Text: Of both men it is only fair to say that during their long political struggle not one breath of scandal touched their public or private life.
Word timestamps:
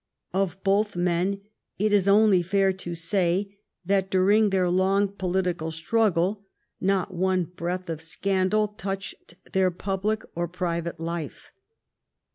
Of 0.33 0.57
both 0.63 0.95
men 0.95 1.41
it 1.77 1.93
is 1.93 2.07
only 2.07 2.41
fair 2.41 2.73
to 2.73 2.95
say 2.95 3.59
that 3.85 4.09
during 4.09 4.49
their 4.49 4.67
long 4.67 5.07
political 5.09 5.69
struggle 5.69 6.43
not 6.79 7.13
one 7.13 7.43
breath 7.43 7.87
of 7.87 8.01
scandal 8.01 8.69
touched 8.69 9.35
their 9.53 9.69
public 9.69 10.23
or 10.33 10.47
private 10.47 10.99
life. 10.99 11.51